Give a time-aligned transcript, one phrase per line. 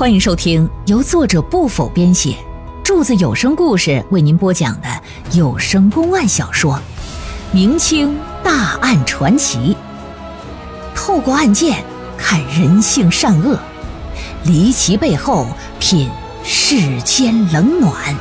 [0.00, 2.34] 欢迎收听由作者不否编写，
[2.82, 4.88] 柱子有声故事为您播讲的
[5.32, 6.72] 有声公案小说
[7.52, 9.76] 《明清大案传奇》，
[10.96, 11.84] 透过案件
[12.16, 13.58] 看人性善恶，
[14.46, 15.46] 离奇背后
[15.78, 16.08] 品
[16.42, 18.16] 世间冷暖。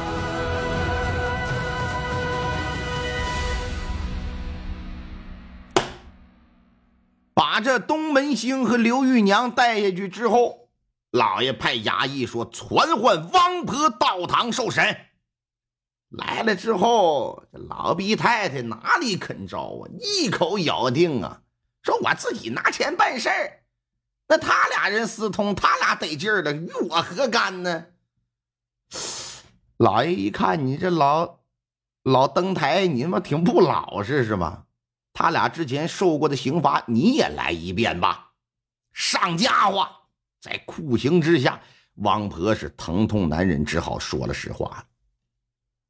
[7.33, 10.68] 把这东门星和刘玉娘带下去之后。
[11.11, 15.05] 老爷派衙役说：“传唤王婆到堂受审。”
[16.09, 19.89] 来了之后，这老毕太太哪里肯招啊？
[20.01, 21.41] 一口咬定啊，
[21.83, 23.63] 说我自己拿钱办事儿。
[24.27, 27.85] 那他俩人私通，他俩得劲儿了，与我何干呢？
[29.77, 31.39] 老爷一看你这老
[32.03, 34.65] 老登台，你他妈挺不老实是吗？
[35.13, 38.33] 他俩之前受过的刑罚，你也来一遍吧。
[38.93, 39.87] 上家伙！
[40.39, 41.61] 在酷刑之下，
[41.95, 44.85] 王婆是疼痛难忍，只好说了实话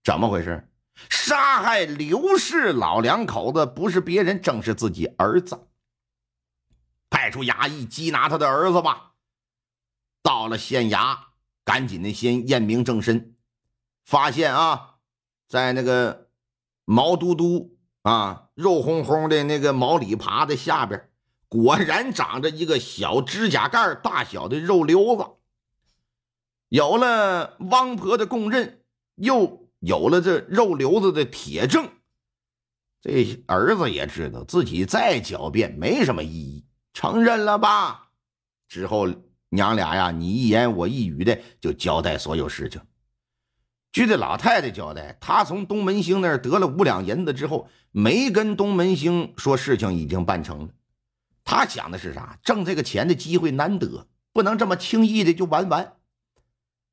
[0.03, 0.67] 怎么回事？
[1.09, 5.67] 杀害刘氏老两口子不是别人，正是自己儿子。
[7.09, 9.13] 派出衙役缉拿他的儿子吧。
[10.21, 11.17] 到了县衙，
[11.63, 13.35] 赶紧的先验明正身，
[14.03, 14.95] 发现啊，
[15.47, 16.29] 在那个
[16.85, 21.08] 毛嘟嘟啊、肉烘烘的那个毛里爬的下边。
[21.49, 25.25] 果然长着一个小指甲盖大小的肉瘤子。
[26.69, 28.81] 有了汪婆的供认，
[29.15, 31.89] 又有了这肉瘤子的铁证，
[33.01, 38.09] 这儿子也知道自己再狡辩没什么意义，承认了吧？
[38.67, 39.07] 之后
[39.49, 42.79] 娘俩呀，你一言我一语的就交代所有事情。
[43.91, 50.69] 据这老太太交代，她从东门星那儿得了五两银子之后，没跟东门星说事情已经办成了。
[51.49, 52.37] 他想的是啥？
[52.43, 55.93] 挣这个钱的机会难得，不能这么轻易的就玩完，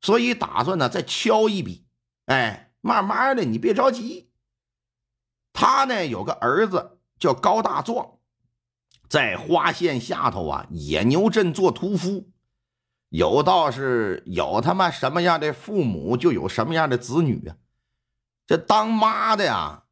[0.01, 1.85] 所以打算呢再敲一笔。
[2.25, 4.31] 哎，慢慢的，你别着急。
[5.53, 8.13] 他呢有个儿子叫高大壮，
[9.11, 12.31] 在花县下头啊野牛镇做屠夫。
[13.11, 17.57] 有道是有他妈什么样的父母，就有什么样的子女啊。
[18.47, 19.83] 这当妈的呀，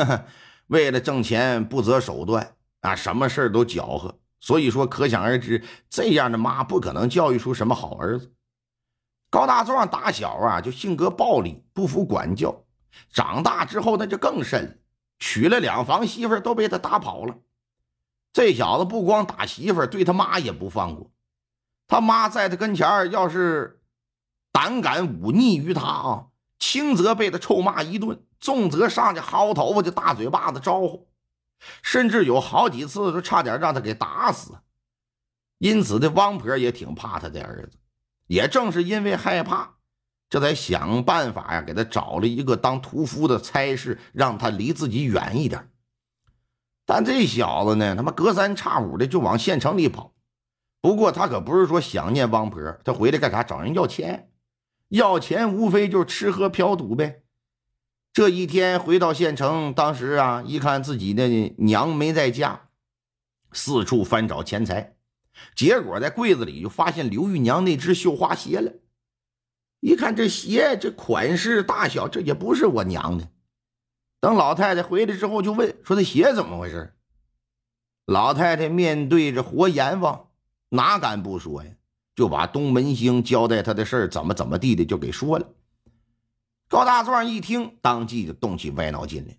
[0.68, 2.54] 为了挣钱不择手段。
[2.86, 8.32] 啊，什么事都搅和，所以说可想而知，这样的妈不可能教育出什么好儿子。
[9.28, 12.64] 高大壮打小啊就性格暴戾，不服管教，
[13.12, 14.74] 长大之后那就更甚了，
[15.18, 17.36] 娶了两房媳妇都被他打跑了。
[18.32, 21.10] 这小子不光打媳妇，对他妈也不放过。
[21.88, 23.80] 他妈在他跟前要是
[24.52, 26.26] 胆敢忤逆于他啊，
[26.58, 31.08] 轻则被他臭骂一顿，重则上去薅头发就大嘴巴子招呼。
[31.82, 34.54] 甚至有好几次都差点让他给打死，
[35.58, 37.78] 因此这汪婆也挺怕他的儿子。
[38.26, 39.76] 也正是因为害怕，
[40.28, 45.70] 这才想办法呀，给他找了一个当屠夫的差事，让他离自己远一点。
[46.84, 50.14] 但这小子呢，他妈隔三差五的就往县城里跑。
[50.80, 53.42] 不过他可不是说想念汪婆，他回来干啥？
[53.42, 54.30] 找人要钱，
[54.88, 57.22] 要钱无非就是吃喝嫖赌呗。
[58.16, 61.28] 这一天回到县城，当时啊，一看自己的
[61.58, 62.70] 娘没在家，
[63.52, 64.96] 四处翻找钱财，
[65.54, 68.72] 结果在柜子里就发现刘玉娘那只绣花鞋了。
[69.80, 73.28] 一看这鞋，这款式大小，这也不是我娘的。
[74.18, 76.94] 等老太太回来之后，就问说：“这鞋怎么回事？”
[78.06, 80.30] 老太太面对着活阎王，
[80.70, 81.70] 哪敢不说呀？
[82.14, 85.46] 就把东门星交代他的事儿怎么怎么地的就给说了。
[86.68, 89.38] 高大壮一听，当即就动起歪脑筋来，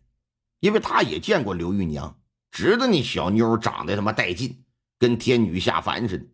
[0.61, 2.17] 因为他也见过刘玉娘，
[2.51, 4.63] 知道那小妞长得他妈带劲，
[4.97, 6.25] 跟天女下凡似的。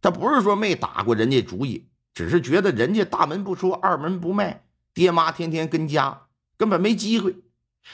[0.00, 6.22] 他不是说没打过人家主意，只是觉得人家大门不出，二门不迈，爹妈天天跟家，
[6.56, 7.36] 根本没机会。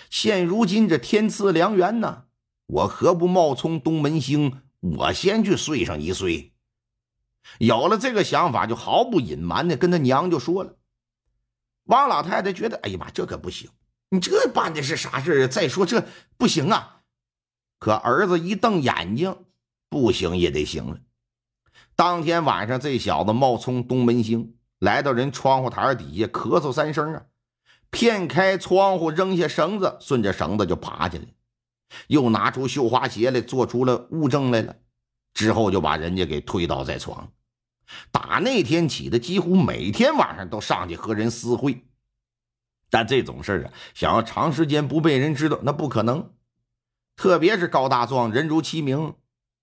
[0.09, 2.25] 现如今这天赐良缘呢，
[2.67, 6.53] 我何不冒充东门星，我先去睡上一睡？
[7.59, 10.77] 有了这个想法，就毫不隐瞒的跟他娘就说了。
[11.87, 13.69] 王老太太觉得，哎呀妈，这可不行！
[14.11, 15.47] 你这办的是啥事啊？
[15.49, 16.05] 再说这
[16.37, 17.01] 不行啊！
[17.79, 19.37] 可儿子一瞪眼睛，
[19.89, 20.99] 不行也得行了。
[21.95, 27.23] 当天晚上，这小子冒充东门星，来到人窗户台底下，咳嗽三声啊，
[27.91, 31.29] 骗开窗户，扔下绳子，顺着绳子就爬进来，
[32.09, 34.77] 又拿出绣花鞋来，做出了物证来了，
[35.35, 37.33] 之后就把人家给推倒在床。
[38.11, 41.85] 打那天起的，几乎每天晚上都上去和人私会，
[42.91, 46.33] 但这种事啊，想要长时间不被人知道，那不可能。
[47.15, 49.15] 特别是高大壮，人如其名，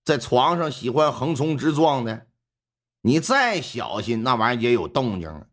[0.02, 2.26] 在床上喜欢横冲直撞的，
[3.02, 5.46] 你再小心，那玩意儿也有动静，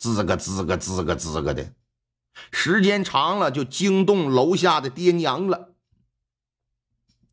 [0.00, 1.74] 吱个吱个吱个吱个的，
[2.50, 5.74] 时间长了就惊动楼下的爹娘了。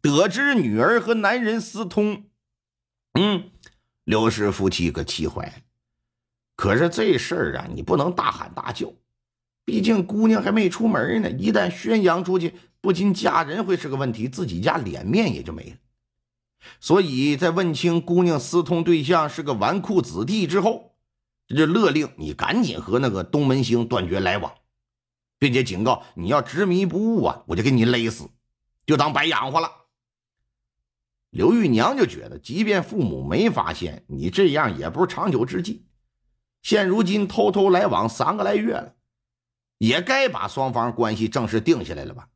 [0.01, 2.25] 得知女儿和男人私通，
[3.13, 3.50] 嗯，
[4.06, 5.54] 刘氏夫妻可气坏了。
[6.56, 8.94] 可是这事儿啊，你不能大喊大叫，
[9.66, 11.30] 毕竟姑娘还没出门呢。
[11.31, 15.78] 一旦宣扬出去，不仅家人会是个问题，自己家脸面也就没了。
[16.80, 20.96] 所以在问清姑娘私通对象是个纨绔子弟之后，
[21.48, 24.54] 这就勒令你赶紧和那个东门星断绝来往，
[25.38, 28.30] 并且警告你要执迷不悟啊，我就给你勒死，
[28.86, 29.69] 就当白养活了。
[31.36, 35.86] 刘玉娘就觉得，即便父母没发现，你这样也不是长久之计。
[36.62, 38.96] 现如今偷偷来往三个来月了，
[39.78, 42.30] 也该把双方关系正式定下来了吧？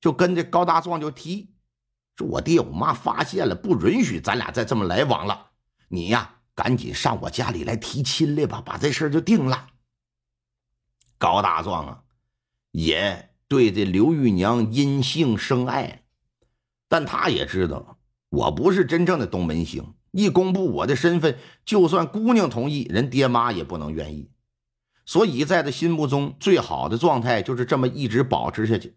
[0.00, 1.50] 就跟这高大壮就提，
[2.16, 5.50] 说我爹我妈发现了，不允许咱俩再这么来往了。
[5.88, 9.68] 你呀，赶紧上我家里来提亲来吧，把这事就定了。
[11.18, 12.02] 高大壮啊，
[12.70, 16.04] 也对这刘玉娘因性生爱，
[16.88, 17.96] 但他也知道。
[18.30, 24.30] 我不是真正的东门星，一公布我的身份，就算姑娘同意，人爹妈也不能愿意。
[25.06, 28.96] 所以，在他心目中，最好的状态就是这么一直保持下去。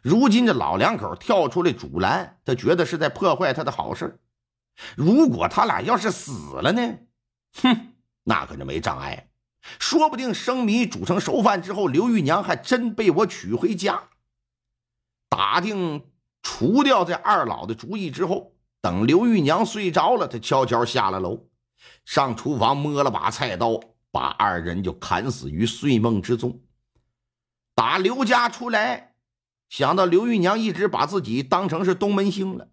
[0.00, 4.20] 如今这老两口跳出来阻拦，他觉得是在破坏他的好事
[4.96, 6.98] 如果他俩要是死了呢？
[7.54, 7.92] 哼，
[8.22, 9.28] 那可就没障碍，
[9.80, 14.04] 说不定生米煮成熟饭之后，刘玉娘还真被我娶回家。
[15.28, 16.04] 打定
[16.42, 18.52] 除掉这二老的主意之后。
[18.82, 21.46] 等刘玉娘睡着了，他悄悄下了楼，
[22.04, 23.78] 上厨房摸了把菜刀，
[24.10, 26.60] 把二人就砍死于睡梦之中。
[27.76, 29.14] 打刘家出来，
[29.68, 32.70] 想到刘玉娘一直把自己当成是东门星了，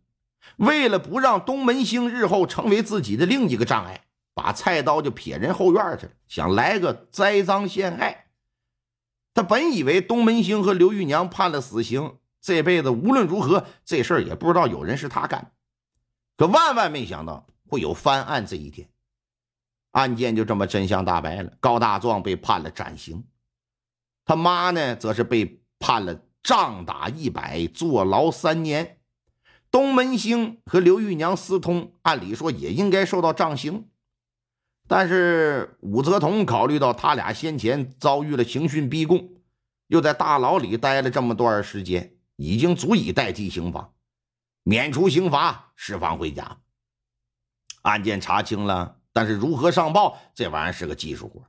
[0.57, 8.31] 为了不让东门星日后成为自己的另一个障碍，把菜刀就撇人后院去了，想来个栽赃陷害。
[9.35, 15.51] 他本以为东门星和刘玉娘判了死刑，这辈子无论如何，这事儿也不知道有人是他干。
[16.37, 18.89] 可万万没想到会有翻案这一天，
[19.91, 21.51] 案件就这么真相大白了。
[21.59, 23.25] 高大壮被判了斩刑，
[24.25, 28.97] 他妈呢，则是被判了杖打一百，坐牢三年。
[29.71, 33.87] 东门星和刘玉娘私通，按理说也应该受到杖刑，
[34.87, 39.29] 但是武则同考虑到他俩先前遭遇了刑讯逼供，
[39.87, 43.93] 又在大牢里待了这么段时间，已经足以代替刑罚。
[44.63, 46.61] 免除刑罚，释放回家。
[47.81, 51.45] 案件查清了，但是如何上报，这玩意儿是个技术活。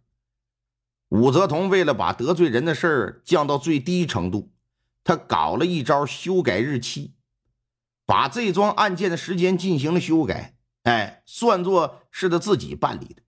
[1.11, 4.53] 武则同为了把得罪人的事儿降到最低程度，
[5.05, 7.15] 他搞了一招修改日期，
[8.05, 13.23] 把这桩案件的时间进行了修改，哎，算作是他自己办理的。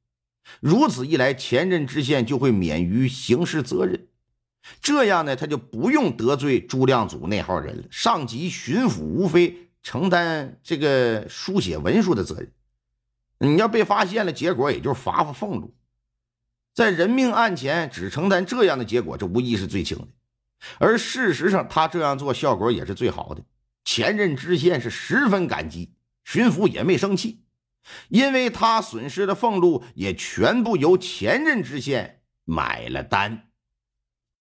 [0.61, 4.09] 如此一来，前任知县就会免于刑事责任。
[4.81, 7.85] 这样呢，他就不用得罪朱亮祖那号人了。
[7.91, 9.69] 上级巡抚无非。
[9.85, 12.53] 承担这个书写文书的责任，
[13.41, 15.75] 你要被发现了，结果也就是罚罚俸禄。
[16.73, 20.07] 在人命案前，只承担这样的结果，这无疑是最轻的。
[20.79, 23.43] 而事实上，他这样做效果也是最好的。
[23.85, 25.91] 前任知县是十分感激，
[26.23, 27.43] 巡抚也没生气，
[28.09, 33.49] 因为他损失的俸禄也全部由前任知县买了单。